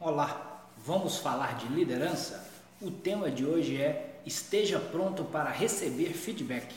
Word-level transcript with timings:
Olá, 0.00 0.70
vamos 0.76 1.18
falar 1.18 1.56
de 1.56 1.66
liderança? 1.66 2.48
O 2.80 2.88
tema 2.88 3.28
de 3.32 3.44
hoje 3.44 3.82
é 3.82 4.20
Esteja 4.24 4.78
pronto 4.78 5.24
para 5.24 5.50
receber 5.50 6.12
feedback. 6.12 6.72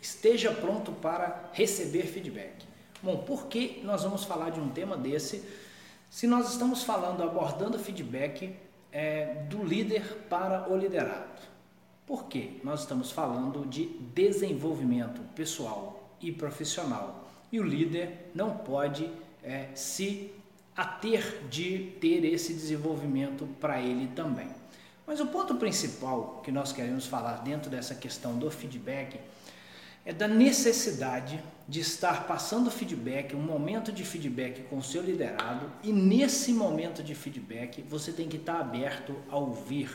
Esteja 0.00 0.50
pronto 0.50 0.92
para 0.92 1.50
receber 1.52 2.06
feedback. 2.06 2.64
Bom, 3.02 3.18
por 3.18 3.48
que 3.48 3.82
nós 3.84 4.02
vamos 4.02 4.24
falar 4.24 4.48
de 4.48 4.60
um 4.60 4.70
tema 4.70 4.96
desse 4.96 5.44
se 6.08 6.26
nós 6.26 6.52
estamos 6.52 6.84
falando, 6.84 7.22
abordando 7.22 7.78
feedback 7.78 8.56
é, 8.90 9.44
do 9.50 9.62
líder 9.62 10.26
para 10.30 10.72
o 10.72 10.74
liderado? 10.74 11.55
Por 12.06 12.26
quê? 12.26 12.52
Nós 12.62 12.80
estamos 12.80 13.10
falando 13.10 13.66
de 13.66 13.86
desenvolvimento 14.14 15.20
pessoal 15.34 16.08
e 16.20 16.30
profissional. 16.30 17.28
E 17.50 17.58
o 17.58 17.64
líder 17.64 18.30
não 18.32 18.58
pode 18.58 19.10
é, 19.42 19.68
se 19.74 20.30
ater 20.76 21.42
de 21.50 21.92
ter 22.00 22.24
esse 22.24 22.52
desenvolvimento 22.52 23.46
para 23.60 23.80
ele 23.80 24.08
também. 24.14 24.48
Mas 25.04 25.20
o 25.20 25.26
ponto 25.26 25.56
principal 25.56 26.40
que 26.44 26.52
nós 26.52 26.72
queremos 26.72 27.06
falar 27.06 27.42
dentro 27.42 27.70
dessa 27.70 27.94
questão 27.94 28.38
do 28.38 28.50
feedback 28.50 29.18
é 30.04 30.12
da 30.12 30.28
necessidade 30.28 31.42
de 31.68 31.80
estar 31.80 32.28
passando 32.28 32.70
feedback, 32.70 33.34
um 33.34 33.40
momento 33.40 33.90
de 33.90 34.04
feedback 34.04 34.62
com 34.68 34.78
o 34.78 34.82
seu 34.82 35.02
liderado, 35.02 35.70
e 35.82 35.92
nesse 35.92 36.52
momento 36.52 37.02
de 37.02 37.14
feedback 37.14 37.82
você 37.82 38.12
tem 38.12 38.28
que 38.28 38.36
estar 38.36 38.60
aberto 38.60 39.16
a 39.28 39.36
ouvir 39.36 39.90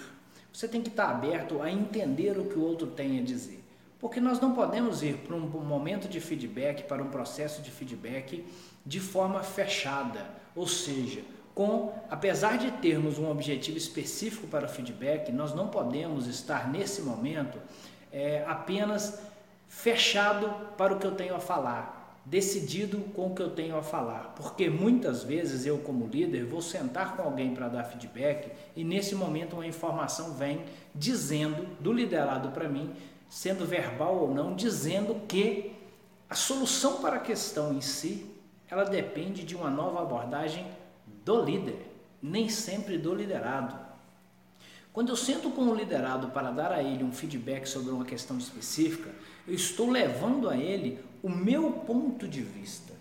você 0.51 0.67
tem 0.67 0.81
que 0.81 0.89
estar 0.89 1.09
aberto 1.09 1.61
a 1.61 1.71
entender 1.71 2.37
o 2.37 2.45
que 2.45 2.57
o 2.57 2.63
outro 2.63 2.87
tem 2.87 3.19
a 3.19 3.23
dizer. 3.23 3.63
Porque 3.99 4.19
nós 4.19 4.39
não 4.39 4.53
podemos 4.53 5.03
ir 5.03 5.17
para 5.17 5.35
um 5.35 5.39
momento 5.39 6.07
de 6.07 6.19
feedback, 6.19 6.83
para 6.83 7.03
um 7.03 7.09
processo 7.09 7.61
de 7.61 7.69
feedback 7.69 8.43
de 8.85 8.99
forma 8.99 9.43
fechada, 9.43 10.25
ou 10.55 10.67
seja, 10.67 11.21
com 11.53 11.93
apesar 12.09 12.57
de 12.57 12.71
termos 12.71 13.19
um 13.19 13.29
objetivo 13.29 13.77
específico 13.77 14.47
para 14.47 14.65
o 14.65 14.69
feedback, 14.69 15.31
nós 15.31 15.53
não 15.53 15.67
podemos 15.67 16.27
estar 16.27 16.69
nesse 16.69 17.01
momento 17.01 17.59
é, 18.11 18.43
apenas 18.47 19.21
fechado 19.67 20.49
para 20.75 20.93
o 20.93 20.99
que 20.99 21.05
eu 21.05 21.13
tenho 21.13 21.35
a 21.35 21.39
falar, 21.39 22.00
decidido 22.23 22.99
com 23.15 23.27
o 23.27 23.35
que 23.35 23.41
eu 23.41 23.49
tenho 23.49 23.75
a 23.75 23.81
falar, 23.81 24.33
porque 24.35 24.69
muitas 24.69 25.23
vezes 25.23 25.65
eu, 25.65 25.79
como 25.79 26.07
líder, 26.07 26.45
vou 26.45 26.61
sentar 26.61 27.15
com 27.15 27.23
alguém 27.23 27.53
para 27.53 27.67
dar 27.67 27.83
feedback 27.83 28.51
e 28.75 28.83
nesse 28.83 29.15
momento 29.15 29.53
uma 29.53 29.65
informação 29.65 30.33
vem 30.35 30.61
dizendo 30.93 31.67
do 31.79 31.91
liderado 31.91 32.49
para 32.49 32.69
mim, 32.69 32.93
sendo 33.29 33.65
verbal 33.65 34.17
ou 34.17 34.33
não, 34.33 34.55
dizendo 34.55 35.15
que 35.27 35.73
a 36.29 36.35
solução 36.35 37.01
para 37.01 37.15
a 37.15 37.19
questão 37.19 37.73
em 37.73 37.81
si 37.81 38.25
ela 38.69 38.85
depende 38.85 39.43
de 39.43 39.55
uma 39.55 39.69
nova 39.69 40.01
abordagem 40.01 40.65
do 41.25 41.41
líder, 41.41 41.85
nem 42.21 42.47
sempre 42.47 42.97
do 42.97 43.13
liderado. 43.13 43.90
Quando 44.93 45.07
eu 45.07 45.15
sento 45.15 45.49
com 45.51 45.61
o 45.61 45.73
liderado 45.73 46.31
para 46.31 46.51
dar 46.51 46.73
a 46.73 46.83
ele 46.83 47.01
um 47.01 47.13
feedback 47.13 47.65
sobre 47.65 47.91
uma 47.91 48.03
questão 48.03 48.37
específica, 48.37 49.09
eu 49.47 49.53
estou 49.53 49.89
levando 49.89 50.49
a 50.49 50.57
ele 50.57 50.99
o 51.23 51.29
meu 51.29 51.71
ponto 51.71 52.27
de 52.27 52.41
vista. 52.41 52.93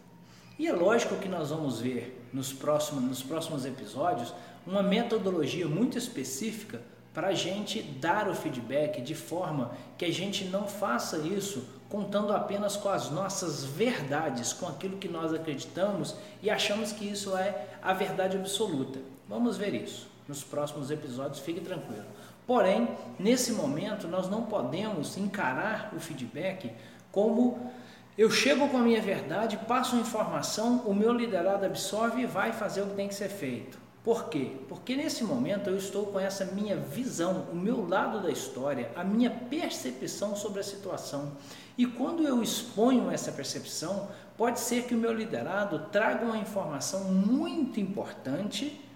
E 0.57 0.69
é 0.69 0.73
lógico 0.73 1.17
que 1.17 1.29
nós 1.29 1.51
vamos 1.51 1.81
ver 1.81 2.29
nos 2.33 2.53
próximos, 2.53 3.03
nos 3.03 3.23
próximos 3.25 3.65
episódios 3.65 4.33
uma 4.65 4.85
metodologia 4.85 5.67
muito 5.67 5.99
específica 5.99 6.81
para 7.13 7.29
a 7.29 7.35
gente 7.35 7.83
dar 7.83 8.29
o 8.29 8.37
feedback 8.37 9.03
de 9.03 9.17
forma 9.17 9.73
que 9.99 10.05
a 10.05 10.13
gente 10.13 10.45
não 10.45 10.69
faça 10.69 11.19
isso 11.19 11.65
contando 11.89 12.33
apenas 12.33 12.77
com 12.77 12.89
as 12.89 13.11
nossas 13.11 13.65
verdades, 13.65 14.53
com 14.53 14.69
aquilo 14.69 14.97
que 14.97 15.09
nós 15.09 15.35
acreditamos 15.35 16.15
e 16.41 16.49
achamos 16.49 16.93
que 16.93 17.05
isso 17.05 17.37
é 17.37 17.67
a 17.83 17.93
verdade 17.93 18.37
absoluta. 18.37 19.01
Vamos 19.31 19.56
ver 19.56 19.72
isso 19.75 20.09
nos 20.27 20.43
próximos 20.43 20.91
episódios, 20.91 21.38
fique 21.38 21.60
tranquilo. 21.60 22.05
Porém, 22.44 22.88
nesse 23.16 23.53
momento, 23.53 24.09
nós 24.09 24.28
não 24.28 24.43
podemos 24.43 25.16
encarar 25.16 25.93
o 25.97 26.00
feedback 26.00 26.72
como 27.12 27.71
eu 28.19 28.28
chego 28.28 28.69
com 28.69 28.78
a 28.78 28.82
minha 28.82 29.00
verdade, 29.00 29.56
passo 29.69 29.94
a 29.94 30.00
informação, 30.00 30.78
o 30.78 30.93
meu 30.93 31.12
liderado 31.12 31.65
absorve 31.65 32.22
e 32.22 32.27
vai 32.27 32.53
fazer 32.53 32.82
o 32.82 32.88
que 32.88 32.97
tem 32.97 33.06
que 33.06 33.15
ser 33.15 33.28
feito. 33.28 33.78
Por 34.03 34.28
quê? 34.28 34.56
Porque 34.69 34.97
nesse 34.97 35.22
momento 35.22 35.71
eu 35.71 35.76
estou 35.76 36.06
com 36.06 36.19
essa 36.19 36.47
minha 36.47 36.75
visão, 36.75 37.47
o 37.53 37.55
meu 37.55 37.88
lado 37.88 38.21
da 38.21 38.32
história, 38.32 38.91
a 38.97 39.05
minha 39.05 39.31
percepção 39.31 40.34
sobre 40.34 40.59
a 40.59 40.65
situação. 40.65 41.31
E 41.78 41.87
quando 41.87 42.26
eu 42.26 42.43
exponho 42.43 43.09
essa 43.09 43.31
percepção, 43.31 44.09
pode 44.37 44.59
ser 44.59 44.87
que 44.87 44.94
o 44.94 44.99
meu 44.99 45.12
liderado 45.12 45.87
traga 45.93 46.25
uma 46.25 46.37
informação 46.37 47.05
muito 47.05 47.78
importante 47.78 48.90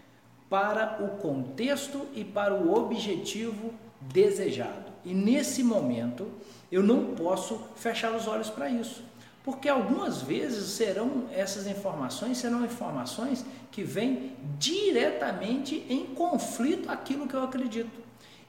para 0.55 1.03
o 1.03 1.19
contexto 1.19 2.07
e 2.15 2.23
para 2.23 2.55
o 2.55 2.73
objetivo 2.73 3.75
desejado. 4.01 4.93
E 5.05 5.13
nesse 5.13 5.65
momento 5.65 6.29
eu 6.71 6.81
não 6.81 7.07
posso 7.17 7.61
fechar 7.75 8.15
os 8.15 8.29
olhos 8.29 8.51
para 8.51 8.71
isso. 8.71 9.03
Porque 9.43 9.69
algumas 9.69 10.23
vezes 10.23 10.67
serão 10.67 11.25
essas 11.33 11.67
informações 11.67 12.39
serão 12.39 12.65
informações 12.65 13.45
que 13.73 13.83
vêm 13.83 14.37
diretamente 14.57 15.85
em 15.89 16.07
conflito 16.15 16.89
aquilo 16.89 17.27
que 17.27 17.35
eu 17.35 17.43
acredito. 17.43 18.01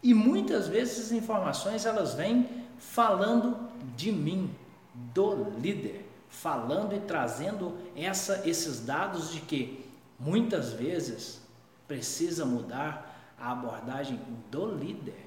E 0.03 0.13
muitas 0.13 0.67
vezes 0.67 0.99
essas 0.99 1.11
informações 1.11 1.87
elas 1.87 2.13
vêm 2.13 2.47
falando 2.77 3.57
de 3.97 4.11
mim, 4.11 4.51
do 4.93 5.49
líder, 5.59 6.07
falando 6.29 6.93
e 6.93 6.99
trazendo 6.99 7.75
essa, 7.95 8.47
esses 8.47 8.85
dados 8.85 9.31
de 9.31 9.39
que 9.41 9.83
muitas 10.19 10.71
vezes 10.71 11.43
precisa 11.87 12.45
mudar 12.45 13.33
a 13.37 13.51
abordagem 13.51 14.19
do 14.49 14.65
líder 14.65 15.25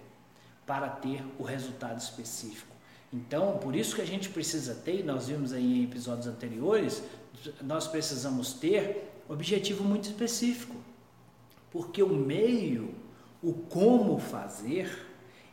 para 0.67 0.89
ter 0.89 1.25
o 1.39 1.43
resultado 1.43 1.99
específico. 1.99 2.77
Então, 3.13 3.57
por 3.59 3.75
isso 3.75 3.95
que 3.95 4.03
a 4.03 4.07
gente 4.07 4.29
precisa 4.29 4.75
ter, 4.75 5.05
nós 5.05 5.29
vimos 5.29 5.53
aí 5.53 5.81
em 5.81 5.85
episódios 5.85 6.27
anteriores, 6.27 7.03
nós 7.63 7.87
precisamos 7.87 8.53
ter 8.53 9.11
objetivo 9.29 9.83
muito 9.83 10.05
específico. 10.05 10.77
Porque 11.71 12.03
o 12.03 12.09
meio, 12.09 12.95
o 13.43 13.53
como 13.53 14.19
fazer 14.19 15.07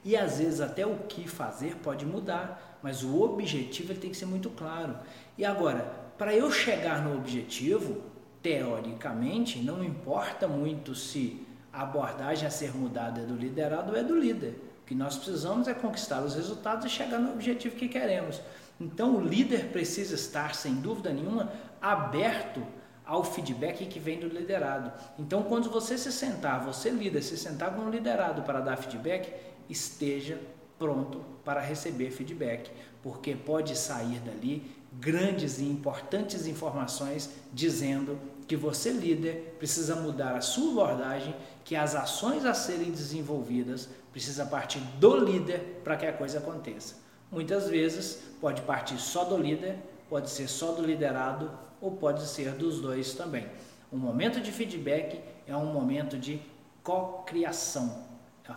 e 0.03 0.15
às 0.15 0.37
vezes 0.37 0.61
até 0.61 0.85
o 0.85 0.97
que 1.07 1.27
fazer 1.27 1.77
pode 1.77 2.05
mudar, 2.05 2.79
mas 2.81 3.03
o 3.03 3.21
objetivo 3.21 3.91
ele 3.91 3.99
tem 3.99 4.11
que 4.11 4.17
ser 4.17 4.25
muito 4.25 4.49
claro. 4.49 4.97
E 5.37 5.45
agora, 5.45 5.81
para 6.17 6.35
eu 6.35 6.51
chegar 6.51 7.03
no 7.03 7.17
objetivo, 7.17 8.01
teoricamente, 8.45 9.57
não 9.57 9.83
importa 9.83 10.47
muito 10.47 10.93
se 10.93 11.43
a 11.73 11.81
abordagem 11.81 12.45
a 12.45 12.51
ser 12.51 12.75
mudada 12.75 13.21
é 13.21 13.25
do 13.25 13.35
liderado 13.35 13.91
ou 13.91 13.97
é 13.97 14.03
do 14.03 14.15
líder. 14.15 14.61
O 14.83 14.85
que 14.85 14.93
nós 14.93 15.17
precisamos 15.17 15.67
é 15.67 15.73
conquistar 15.73 16.21
os 16.21 16.35
resultados 16.35 16.85
e 16.85 16.89
chegar 16.89 17.17
no 17.17 17.31
objetivo 17.33 17.75
que 17.75 17.87
queremos. 17.87 18.39
Então, 18.79 19.15
o 19.15 19.19
líder 19.19 19.71
precisa 19.71 20.13
estar, 20.13 20.53
sem 20.53 20.75
dúvida 20.75 21.11
nenhuma, 21.11 21.51
aberto 21.81 22.61
ao 23.03 23.23
feedback 23.23 23.87
que 23.87 23.99
vem 23.99 24.19
do 24.19 24.27
liderado. 24.27 24.93
Então, 25.17 25.41
quando 25.41 25.71
você 25.71 25.97
se 25.97 26.11
sentar, 26.11 26.63
você 26.63 26.91
líder, 26.91 27.23
se 27.23 27.39
sentar 27.39 27.73
com 27.73 27.81
um 27.81 27.89
liderado 27.89 28.43
para 28.43 28.59
dar 28.59 28.77
feedback, 28.77 29.33
esteja 29.67 30.39
pronto 30.77 31.25
para 31.43 31.61
receber 31.61 32.11
feedback, 32.11 32.69
porque 33.01 33.33
pode 33.33 33.75
sair 33.75 34.19
dali 34.19 34.71
grandes 34.93 35.57
e 35.57 35.63
importantes 35.63 36.45
informações 36.45 37.29
dizendo 37.51 38.19
que 38.47 38.55
você, 38.55 38.91
líder, 38.91 39.55
precisa 39.57 39.95
mudar 39.95 40.35
a 40.35 40.41
sua 40.41 40.71
abordagem, 40.71 41.35
que 41.63 41.75
as 41.75 41.95
ações 41.95 42.45
a 42.45 42.53
serem 42.53 42.91
desenvolvidas 42.91 43.89
precisa 44.11 44.45
partir 44.45 44.79
do 44.99 45.17
líder 45.17 45.81
para 45.83 45.97
que 45.97 46.05
a 46.05 46.13
coisa 46.13 46.37
aconteça. 46.37 46.95
Muitas 47.31 47.67
vezes 47.67 48.21
pode 48.39 48.61
partir 48.61 48.97
só 48.97 49.23
do 49.23 49.37
líder, 49.37 49.77
pode 50.09 50.29
ser 50.29 50.47
só 50.47 50.71
do 50.71 50.85
liderado 50.85 51.51
ou 51.81 51.91
pode 51.91 52.25
ser 52.25 52.51
dos 52.51 52.79
dois 52.79 53.13
também. 53.13 53.47
O 53.91 53.97
momento 53.97 54.39
de 54.39 54.51
feedback 54.51 55.19
é 55.47 55.55
um 55.55 55.65
momento 55.65 56.17
de 56.17 56.39
cocriação. 56.83 58.05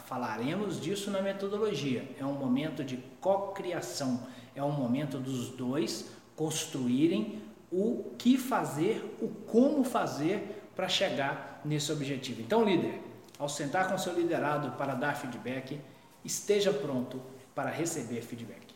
Falaremos 0.04 0.80
disso 0.80 1.10
na 1.10 1.22
metodologia. 1.22 2.06
É 2.20 2.24
um 2.24 2.34
momento 2.34 2.84
de 2.84 2.98
cocriação. 3.20 4.20
É 4.54 4.62
um 4.62 4.70
momento 4.70 5.18
dos 5.18 5.48
dois 5.48 6.10
construírem 6.36 7.42
o 7.70 8.14
que 8.18 8.38
fazer, 8.38 9.16
o 9.20 9.28
como 9.28 9.84
fazer 9.84 10.70
para 10.74 10.88
chegar 10.88 11.60
nesse 11.64 11.92
objetivo. 11.92 12.40
Então, 12.40 12.64
líder, 12.64 13.00
ao 13.38 13.48
sentar 13.48 13.88
com 13.88 13.98
seu 13.98 14.14
liderado 14.14 14.72
para 14.76 14.94
dar 14.94 15.14
feedback, 15.16 15.80
esteja 16.24 16.72
pronto 16.72 17.20
para 17.54 17.70
receber 17.70 18.22
feedback. 18.22 18.68